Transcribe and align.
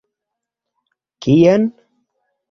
Kien? 1.25 1.67